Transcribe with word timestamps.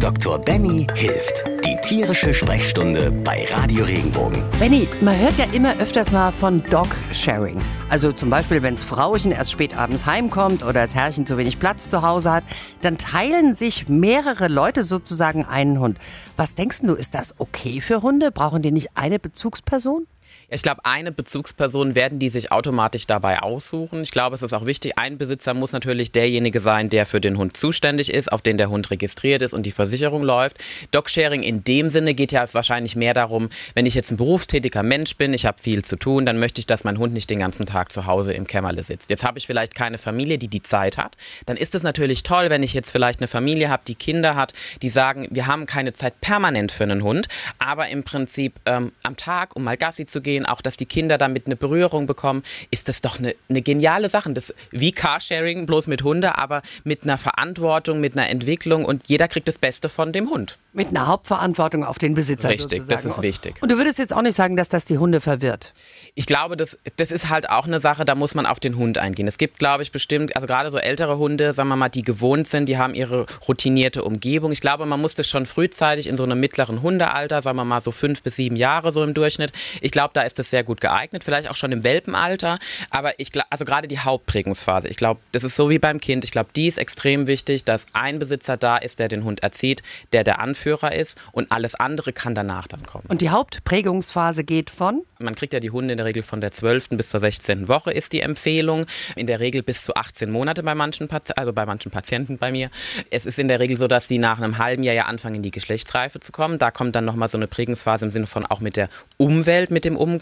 Dr. 0.00 0.38
Benny 0.38 0.86
hilft. 0.94 1.44
Die 1.64 1.76
tierische 1.82 2.32
Sprechstunde 2.32 3.10
bei 3.10 3.46
Radio 3.50 3.84
Regenbogen. 3.84 4.44
Benny, 4.60 4.86
man 5.00 5.18
hört 5.18 5.36
ja 5.38 5.44
immer 5.52 5.76
öfters 5.80 6.12
mal 6.12 6.30
von 6.30 6.62
Dog-Sharing. 6.62 7.60
Also 7.88 8.12
zum 8.12 8.30
Beispiel, 8.30 8.62
wenn 8.62 8.74
das 8.74 8.84
Frauchen 8.84 9.32
erst 9.32 9.50
spät 9.50 9.76
abends 9.76 10.06
heimkommt 10.06 10.62
oder 10.62 10.74
das 10.74 10.94
Herrchen 10.94 11.26
zu 11.26 11.36
wenig 11.36 11.58
Platz 11.58 11.88
zu 11.88 12.02
Hause 12.02 12.30
hat, 12.30 12.44
dann 12.80 12.96
teilen 12.96 13.54
sich 13.56 13.88
mehrere 13.88 14.46
Leute 14.46 14.84
sozusagen 14.84 15.44
einen 15.44 15.80
Hund. 15.80 15.98
Was 16.36 16.54
denkst 16.54 16.82
du, 16.82 16.94
ist 16.94 17.16
das 17.16 17.34
okay 17.38 17.80
für 17.80 18.00
Hunde? 18.00 18.30
Brauchen 18.30 18.62
die 18.62 18.70
nicht 18.70 18.90
eine 18.94 19.18
Bezugsperson? 19.18 20.06
Ich 20.50 20.62
glaube, 20.62 20.82
eine 20.86 21.12
Bezugsperson 21.12 21.94
werden 21.94 22.18
die 22.18 22.30
sich 22.30 22.50
automatisch 22.52 23.06
dabei 23.06 23.42
aussuchen. 23.42 24.02
Ich 24.02 24.10
glaube, 24.10 24.34
es 24.34 24.42
ist 24.42 24.54
auch 24.54 24.64
wichtig, 24.64 24.94
ein 24.96 25.18
Besitzer 25.18 25.52
muss 25.52 25.72
natürlich 25.72 26.10
derjenige 26.10 26.60
sein, 26.60 26.88
der 26.88 27.04
für 27.04 27.20
den 27.20 27.36
Hund 27.36 27.54
zuständig 27.54 28.10
ist, 28.10 28.32
auf 28.32 28.40
den 28.40 28.56
der 28.56 28.70
Hund 28.70 28.90
registriert 28.90 29.42
ist 29.42 29.52
und 29.52 29.64
die 29.64 29.72
Versicherung 29.72 30.22
läuft. 30.22 30.56
Dogsharing 30.90 31.42
in 31.42 31.64
dem 31.64 31.90
Sinne 31.90 32.14
geht 32.14 32.32
ja 32.32 32.46
wahrscheinlich 32.54 32.96
mehr 32.96 33.12
darum, 33.12 33.50
wenn 33.74 33.84
ich 33.84 33.94
jetzt 33.94 34.10
ein 34.10 34.16
berufstätiger 34.16 34.82
Mensch 34.82 35.16
bin, 35.16 35.34
ich 35.34 35.44
habe 35.44 35.60
viel 35.60 35.84
zu 35.84 35.96
tun, 35.96 36.24
dann 36.24 36.38
möchte 36.38 36.60
ich, 36.60 36.66
dass 36.66 36.82
mein 36.82 36.96
Hund 36.96 37.12
nicht 37.12 37.28
den 37.28 37.40
ganzen 37.40 37.66
Tag 37.66 37.92
zu 37.92 38.06
Hause 38.06 38.32
im 38.32 38.46
Kämmerle 38.46 38.82
sitzt. 38.82 39.10
Jetzt 39.10 39.24
habe 39.24 39.36
ich 39.36 39.46
vielleicht 39.46 39.74
keine 39.74 39.98
Familie, 39.98 40.38
die 40.38 40.48
die 40.48 40.62
Zeit 40.62 40.96
hat. 40.96 41.18
Dann 41.44 41.58
ist 41.58 41.74
es 41.74 41.82
natürlich 41.82 42.22
toll, 42.22 42.48
wenn 42.48 42.62
ich 42.62 42.72
jetzt 42.72 42.90
vielleicht 42.90 43.20
eine 43.20 43.28
Familie 43.28 43.68
habe, 43.68 43.82
die 43.86 43.96
Kinder 43.96 44.34
hat, 44.34 44.54
die 44.80 44.88
sagen, 44.88 45.28
wir 45.30 45.46
haben 45.46 45.66
keine 45.66 45.92
Zeit 45.92 46.22
permanent 46.22 46.72
für 46.72 46.84
einen 46.84 47.02
Hund, 47.02 47.28
aber 47.58 47.88
im 47.88 48.02
Prinzip 48.02 48.54
ähm, 48.64 48.92
am 49.02 49.18
Tag, 49.18 49.54
um 49.54 49.62
mal 49.62 49.76
Gassi 49.76 50.06
zu 50.06 50.22
gehen, 50.22 50.37
auch 50.46 50.60
dass 50.60 50.76
die 50.76 50.86
Kinder 50.86 51.18
damit 51.18 51.46
eine 51.46 51.56
Berührung 51.56 52.06
bekommen, 52.06 52.42
ist 52.70 52.88
das 52.88 53.00
doch 53.00 53.18
eine, 53.18 53.34
eine 53.48 53.62
geniale 53.62 54.08
Sache. 54.08 54.32
Das 54.32 54.54
wie 54.70 54.92
Carsharing, 54.92 55.66
bloß 55.66 55.86
mit 55.86 56.02
Hunde, 56.02 56.38
aber 56.38 56.62
mit 56.84 57.04
einer 57.04 57.18
Verantwortung, 57.18 58.00
mit 58.00 58.16
einer 58.16 58.28
Entwicklung 58.28 58.84
und 58.84 59.08
jeder 59.08 59.28
kriegt 59.28 59.48
das 59.48 59.58
Beste 59.58 59.88
von 59.88 60.12
dem 60.12 60.30
Hund. 60.30 60.58
Mit 60.72 60.88
einer 60.88 61.06
Hauptverantwortung 61.06 61.82
auf 61.82 61.98
den 61.98 62.14
Besitzer 62.14 62.50
Richtig, 62.50 62.82
sozusagen. 62.82 63.02
das 63.02 63.04
ist 63.04 63.22
wichtig. 63.22 63.56
Und 63.62 63.72
du 63.72 63.78
würdest 63.78 63.98
jetzt 63.98 64.12
auch 64.12 64.22
nicht 64.22 64.36
sagen, 64.36 64.54
dass 64.54 64.68
das 64.68 64.84
die 64.84 64.98
Hunde 64.98 65.20
verwirrt? 65.20 65.72
Ich 66.14 66.26
glaube, 66.26 66.56
das, 66.56 66.76
das 66.96 67.10
ist 67.10 67.30
halt 67.30 67.48
auch 67.48 67.66
eine 67.66 67.80
Sache, 67.80 68.04
da 68.04 68.14
muss 68.14 68.34
man 68.34 68.46
auf 68.46 68.60
den 68.60 68.76
Hund 68.76 68.98
eingehen. 68.98 69.26
Es 69.26 69.38
gibt, 69.38 69.58
glaube 69.58 69.82
ich, 69.82 69.92
bestimmt, 69.92 70.36
also 70.36 70.46
gerade 70.46 70.70
so 70.70 70.78
ältere 70.78 71.18
Hunde, 71.18 71.52
sagen 71.52 71.68
wir 71.68 71.76
mal, 71.76 71.88
die 71.88 72.02
gewohnt 72.02 72.46
sind, 72.48 72.68
die 72.68 72.76
haben 72.76 72.94
ihre 72.94 73.26
routinierte 73.48 74.04
Umgebung. 74.04 74.52
Ich 74.52 74.60
glaube, 74.60 74.84
man 74.86 75.00
muss 75.00 75.14
das 75.14 75.28
schon 75.28 75.46
frühzeitig 75.46 76.06
in 76.06 76.16
so 76.16 76.22
einem 76.22 76.38
mittleren 76.38 76.82
Hundealter, 76.82 77.40
sagen 77.42 77.56
wir 77.56 77.64
mal 77.64 77.80
so 77.80 77.90
fünf 77.90 78.22
bis 78.22 78.36
sieben 78.36 78.56
Jahre 78.56 78.92
so 78.92 79.02
im 79.02 79.14
Durchschnitt. 79.14 79.52
Ich 79.80 79.90
glaube, 79.90 80.10
da 80.12 80.22
ist 80.28 80.38
das 80.38 80.50
sehr 80.50 80.62
gut 80.62 80.80
geeignet, 80.80 81.24
vielleicht 81.24 81.50
auch 81.50 81.56
schon 81.56 81.72
im 81.72 81.82
Welpenalter. 81.82 82.58
Aber 82.90 83.18
ich 83.18 83.32
glaube, 83.32 83.48
also 83.50 83.64
gerade 83.64 83.88
die 83.88 83.98
Hauptprägungsphase, 83.98 84.88
ich 84.88 84.96
glaube, 84.96 85.20
das 85.32 85.42
ist 85.42 85.56
so 85.56 85.70
wie 85.70 85.78
beim 85.78 86.00
Kind. 86.00 86.24
Ich 86.24 86.30
glaube, 86.30 86.50
die 86.54 86.68
ist 86.68 86.78
extrem 86.78 87.26
wichtig, 87.26 87.64
dass 87.64 87.86
ein 87.92 88.18
Besitzer 88.18 88.56
da 88.56 88.76
ist, 88.76 88.98
der 89.00 89.08
den 89.08 89.24
Hund 89.24 89.42
erzieht, 89.42 89.82
der 90.12 90.22
der 90.22 90.38
Anführer 90.38 90.94
ist 90.94 91.18
und 91.32 91.50
alles 91.50 91.74
andere 91.74 92.12
kann 92.12 92.34
danach 92.34 92.68
dann 92.68 92.84
kommen. 92.84 93.06
Und 93.08 93.20
die 93.20 93.30
Hauptprägungsphase 93.30 94.44
geht 94.44 94.70
von? 94.70 95.02
Man 95.18 95.34
kriegt 95.34 95.52
ja 95.52 95.60
die 95.60 95.70
Hunde 95.70 95.92
in 95.92 95.96
der 95.96 96.06
Regel 96.06 96.22
von 96.22 96.40
der 96.40 96.52
12. 96.52 96.90
bis 96.90 97.08
zur 97.08 97.20
16. 97.20 97.66
Woche 97.66 97.90
ist 97.90 98.12
die 98.12 98.20
Empfehlung. 98.20 98.86
In 99.16 99.26
der 99.26 99.40
Regel 99.40 99.62
bis 99.62 99.82
zu 99.82 99.94
18 99.96 100.30
Monate 100.30 100.62
bei 100.62 100.74
manchen, 100.74 101.08
also 101.36 101.52
bei 101.52 101.66
manchen 101.66 101.90
Patienten 101.90 102.38
bei 102.38 102.52
mir. 102.52 102.70
Es 103.10 103.26
ist 103.26 103.38
in 103.38 103.48
der 103.48 103.58
Regel 103.58 103.76
so, 103.76 103.88
dass 103.88 104.06
die 104.06 104.18
nach 104.18 104.38
einem 104.38 104.58
halben 104.58 104.84
Jahr 104.84 104.94
ja 104.94 105.04
anfangen, 105.06 105.36
in 105.36 105.42
die 105.42 105.50
Geschlechtsreife 105.50 106.20
zu 106.20 106.30
kommen. 106.30 106.58
Da 106.58 106.70
kommt 106.70 106.94
dann 106.94 107.04
nochmal 107.04 107.28
so 107.28 107.38
eine 107.38 107.48
Prägungsphase 107.48 108.04
im 108.04 108.10
Sinne 108.10 108.26
von 108.26 108.46
auch 108.46 108.60
mit 108.60 108.76
der 108.76 108.88
Umwelt, 109.16 109.70
mit 109.70 109.84
dem 109.84 109.96
Umgang. 109.96 110.17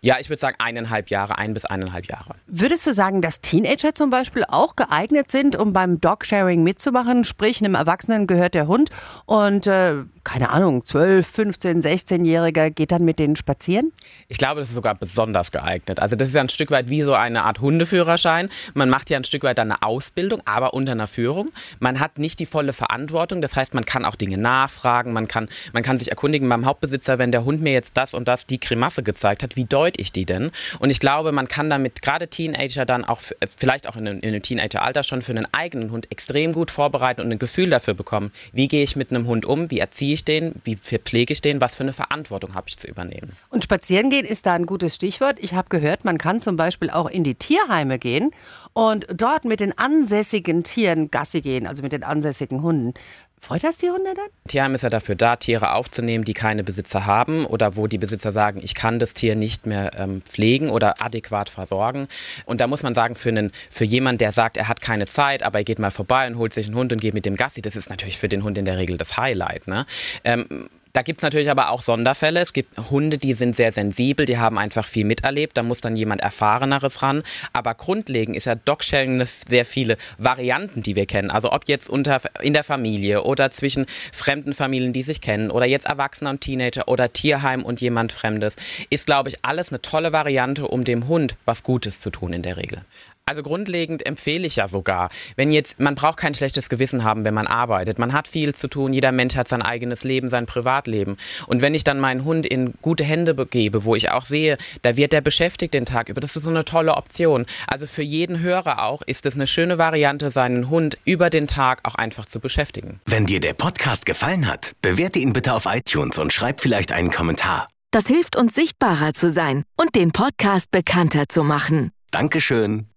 Ja, 0.00 0.16
ich 0.20 0.28
würde 0.28 0.40
sagen 0.40 0.56
eineinhalb 0.58 1.10
Jahre, 1.10 1.38
ein 1.38 1.54
bis 1.54 1.64
eineinhalb 1.64 2.06
Jahre. 2.06 2.34
Würdest 2.46 2.86
du 2.86 2.94
sagen, 2.94 3.22
dass 3.22 3.40
Teenager 3.40 3.94
zum 3.94 4.10
Beispiel 4.10 4.44
auch 4.48 4.76
geeignet 4.76 5.30
sind, 5.30 5.56
um 5.56 5.72
beim 5.72 6.00
Dog-Sharing 6.00 6.62
mitzumachen? 6.62 7.24
Sprich, 7.24 7.60
einem 7.60 7.74
Erwachsenen 7.74 8.26
gehört 8.26 8.54
der 8.54 8.66
Hund 8.66 8.90
und 9.26 9.66
äh, 9.66 10.04
keine 10.24 10.50
Ahnung, 10.50 10.84
12, 10.84 11.26
15, 11.26 11.82
16-Jähriger 11.82 12.70
geht 12.70 12.92
dann 12.92 13.04
mit 13.04 13.18
denen 13.18 13.36
spazieren? 13.36 13.92
Ich 14.28 14.38
glaube, 14.38 14.60
das 14.60 14.68
ist 14.68 14.74
sogar 14.74 14.94
besonders 14.94 15.50
geeignet. 15.50 16.00
Also 16.00 16.16
das 16.16 16.28
ist 16.28 16.34
ja 16.34 16.40
ein 16.40 16.48
Stück 16.48 16.70
weit 16.70 16.88
wie 16.88 17.02
so 17.02 17.14
eine 17.14 17.44
Art 17.44 17.60
Hundeführerschein. 17.60 18.48
Man 18.74 18.90
macht 18.90 19.10
ja 19.10 19.16
ein 19.16 19.24
Stück 19.24 19.44
weit 19.44 19.58
eine 19.58 19.82
Ausbildung, 19.82 20.42
aber 20.44 20.74
unter 20.74 20.92
einer 20.92 21.06
Führung. 21.06 21.50
Man 21.78 22.00
hat 22.00 22.18
nicht 22.18 22.38
die 22.38 22.46
volle 22.46 22.72
Verantwortung. 22.72 23.40
Das 23.40 23.56
heißt, 23.56 23.74
man 23.74 23.84
kann 23.84 24.04
auch 24.04 24.14
Dinge 24.14 24.38
nachfragen, 24.38 25.12
man 25.12 25.28
kann, 25.28 25.48
man 25.72 25.82
kann 25.82 25.98
sich 25.98 26.10
erkundigen 26.10 26.48
beim 26.48 26.66
Hauptbesitzer, 26.66 27.18
wenn 27.18 27.32
der 27.32 27.44
Hund 27.44 27.62
mir 27.62 27.72
jetzt 27.72 27.96
das 27.96 28.14
und 28.14 28.28
das 28.28 28.46
die 28.46 28.58
Grimasse 28.58 29.02
gezeigt 29.02 29.19
hat, 29.24 29.56
wie 29.56 29.64
deute 29.64 30.00
ich 30.00 30.12
die 30.12 30.24
denn? 30.24 30.50
Und 30.78 30.90
ich 30.90 31.00
glaube, 31.00 31.32
man 31.32 31.48
kann 31.48 31.70
damit 31.70 32.02
gerade 32.02 32.28
Teenager 32.28 32.84
dann 32.84 33.04
auch, 33.04 33.20
vielleicht 33.56 33.88
auch 33.88 33.96
in 33.96 34.08
einem 34.08 34.42
Teenageralter 34.42 35.02
schon 35.02 35.22
für 35.22 35.32
einen 35.32 35.46
eigenen 35.52 35.90
Hund 35.90 36.10
extrem 36.10 36.52
gut 36.52 36.70
vorbereiten 36.70 37.20
und 37.20 37.30
ein 37.30 37.38
Gefühl 37.38 37.70
dafür 37.70 37.94
bekommen, 37.94 38.32
wie 38.52 38.68
gehe 38.68 38.82
ich 38.82 38.96
mit 38.96 39.10
einem 39.10 39.26
Hund 39.26 39.44
um, 39.44 39.70
wie 39.70 39.78
erziehe 39.78 40.14
ich 40.14 40.24
den, 40.24 40.54
wie 40.64 40.76
pflege 40.76 41.32
ich 41.32 41.40
den, 41.40 41.60
was 41.60 41.76
für 41.76 41.82
eine 41.82 41.92
Verantwortung 41.92 42.54
habe 42.54 42.68
ich 42.68 42.76
zu 42.76 42.86
übernehmen. 42.86 43.32
Und 43.48 43.64
spazieren 43.64 44.10
gehen 44.10 44.26
ist 44.26 44.46
da 44.46 44.54
ein 44.54 44.66
gutes 44.66 44.94
Stichwort. 44.94 45.38
Ich 45.40 45.54
habe 45.54 45.68
gehört, 45.68 46.04
man 46.04 46.18
kann 46.18 46.40
zum 46.40 46.56
Beispiel 46.56 46.90
auch 46.90 47.08
in 47.08 47.24
die 47.24 47.34
Tierheime 47.34 47.98
gehen 47.98 48.30
und 48.72 49.06
dort 49.14 49.44
mit 49.44 49.60
den 49.60 49.76
ansässigen 49.76 50.62
Tieren 50.64 51.10
Gassi 51.10 51.40
gehen, 51.40 51.66
also 51.66 51.82
mit 51.82 51.92
den 51.92 52.04
ansässigen 52.04 52.62
Hunden. 52.62 52.94
Freut 53.40 53.64
das 53.64 53.78
die 53.78 53.90
Hunde 53.90 54.12
dann? 54.14 54.28
Tierheim 54.48 54.74
ist 54.74 54.82
ja 54.82 54.90
dafür 54.90 55.14
da, 55.14 55.36
Tiere 55.36 55.72
aufzunehmen, 55.72 56.24
die 56.24 56.34
keine 56.34 56.62
Besitzer 56.62 57.06
haben 57.06 57.46
oder 57.46 57.74
wo 57.74 57.86
die 57.86 57.96
Besitzer 57.96 58.32
sagen, 58.32 58.60
ich 58.62 58.74
kann 58.74 58.98
das 58.98 59.14
Tier 59.14 59.34
nicht 59.34 59.66
mehr 59.66 59.92
ähm, 59.98 60.20
pflegen 60.22 60.68
oder 60.68 61.02
adäquat 61.02 61.48
versorgen. 61.48 62.06
Und 62.44 62.60
da 62.60 62.66
muss 62.66 62.82
man 62.82 62.94
sagen, 62.94 63.14
für, 63.14 63.30
einen, 63.30 63.50
für 63.70 63.84
jemanden, 63.84 64.18
der 64.18 64.32
sagt, 64.32 64.58
er 64.58 64.68
hat 64.68 64.82
keine 64.82 65.06
Zeit, 65.06 65.42
aber 65.42 65.60
er 65.60 65.64
geht 65.64 65.78
mal 65.78 65.90
vorbei 65.90 66.26
und 66.26 66.36
holt 66.36 66.52
sich 66.52 66.66
einen 66.66 66.76
Hund 66.76 66.92
und 66.92 67.00
geht 67.00 67.14
mit 67.14 67.24
dem 67.24 67.36
Gassi, 67.36 67.62
das 67.62 67.76
ist 67.76 67.88
natürlich 67.88 68.18
für 68.18 68.28
den 68.28 68.44
Hund 68.44 68.58
in 68.58 68.66
der 68.66 68.76
Regel 68.76 68.98
das 68.98 69.16
Highlight. 69.16 69.66
Ne? 69.66 69.86
Ähm, 70.22 70.68
da 70.92 71.02
gibt 71.02 71.20
es 71.20 71.22
natürlich 71.22 71.50
aber 71.50 71.70
auch 71.70 71.82
Sonderfälle. 71.82 72.40
Es 72.40 72.52
gibt 72.52 72.76
Hunde, 72.90 73.18
die 73.18 73.34
sind 73.34 73.54
sehr 73.54 73.72
sensibel, 73.72 74.26
die 74.26 74.38
haben 74.38 74.58
einfach 74.58 74.86
viel 74.86 75.04
miterlebt. 75.04 75.56
Da 75.56 75.62
muss 75.62 75.80
dann 75.80 75.96
jemand 75.96 76.20
Erfahreneres 76.20 77.02
ran. 77.02 77.22
Aber 77.52 77.74
grundlegend 77.74 78.36
ist 78.36 78.46
ja 78.46 78.54
Dogsharing 78.54 79.24
sehr 79.24 79.64
viele 79.64 79.96
Varianten, 80.18 80.82
die 80.82 80.96
wir 80.96 81.06
kennen. 81.06 81.30
Also 81.30 81.52
ob 81.52 81.68
jetzt 81.68 81.88
unter, 81.88 82.20
in 82.42 82.52
der 82.52 82.64
Familie 82.64 83.22
oder 83.22 83.50
zwischen 83.50 83.86
fremden 84.12 84.54
Familien, 84.54 84.92
die 84.92 85.02
sich 85.02 85.20
kennen 85.20 85.50
oder 85.50 85.66
jetzt 85.66 85.86
Erwachsener 85.86 86.30
und 86.30 86.40
Teenager 86.40 86.88
oder 86.88 87.12
Tierheim 87.12 87.62
und 87.62 87.80
jemand 87.80 88.12
Fremdes, 88.12 88.56
ist, 88.90 89.06
glaube 89.06 89.28
ich, 89.28 89.44
alles 89.44 89.70
eine 89.70 89.82
tolle 89.82 90.12
Variante, 90.12 90.66
um 90.66 90.84
dem 90.84 91.06
Hund 91.06 91.36
was 91.44 91.62
Gutes 91.62 92.00
zu 92.00 92.10
tun 92.10 92.32
in 92.32 92.42
der 92.42 92.56
Regel. 92.56 92.82
Also 93.30 93.44
grundlegend 93.44 94.04
empfehle 94.04 94.44
ich 94.44 94.56
ja 94.56 94.66
sogar, 94.66 95.08
wenn 95.36 95.52
jetzt, 95.52 95.78
man 95.78 95.94
braucht 95.94 96.16
kein 96.16 96.34
schlechtes 96.34 96.68
Gewissen 96.68 97.04
haben, 97.04 97.24
wenn 97.24 97.32
man 97.32 97.46
arbeitet. 97.46 97.96
Man 98.00 98.12
hat 98.12 98.26
viel 98.26 98.56
zu 98.56 98.66
tun, 98.66 98.92
jeder 98.92 99.12
Mensch 99.12 99.36
hat 99.36 99.46
sein 99.46 99.62
eigenes 99.62 100.02
Leben, 100.02 100.30
sein 100.30 100.46
Privatleben. 100.46 101.16
Und 101.46 101.62
wenn 101.62 101.72
ich 101.72 101.84
dann 101.84 102.00
meinen 102.00 102.24
Hund 102.24 102.44
in 102.44 102.74
gute 102.82 103.04
Hände 103.04 103.32
begebe, 103.32 103.84
wo 103.84 103.94
ich 103.94 104.10
auch 104.10 104.24
sehe, 104.24 104.58
da 104.82 104.96
wird 104.96 105.12
der 105.12 105.20
beschäftigt 105.20 105.74
den 105.74 105.86
Tag 105.86 106.08
über, 106.08 106.20
das 106.20 106.34
ist 106.34 106.42
so 106.42 106.50
eine 106.50 106.64
tolle 106.64 106.96
Option. 106.96 107.46
Also 107.68 107.86
für 107.86 108.02
jeden 108.02 108.40
Hörer 108.40 108.82
auch 108.82 109.02
ist 109.02 109.24
es 109.26 109.36
eine 109.36 109.46
schöne 109.46 109.78
Variante, 109.78 110.32
seinen 110.32 110.68
Hund 110.68 110.98
über 111.04 111.30
den 111.30 111.46
Tag 111.46 111.82
auch 111.84 111.94
einfach 111.94 112.26
zu 112.26 112.40
beschäftigen. 112.40 112.98
Wenn 113.06 113.26
dir 113.26 113.38
der 113.38 113.54
Podcast 113.54 114.06
gefallen 114.06 114.48
hat, 114.48 114.72
bewerte 114.82 115.20
ihn 115.20 115.32
bitte 115.32 115.54
auf 115.54 115.66
iTunes 115.66 116.18
und 116.18 116.32
schreib 116.32 116.60
vielleicht 116.60 116.90
einen 116.90 117.12
Kommentar. 117.12 117.68
Das 117.92 118.08
hilft 118.08 118.34
uns 118.34 118.56
sichtbarer 118.56 119.14
zu 119.14 119.30
sein 119.30 119.62
und 119.76 119.94
den 119.94 120.10
Podcast 120.10 120.72
bekannter 120.72 121.28
zu 121.28 121.44
machen. 121.44 121.92
Dankeschön. 122.10 122.89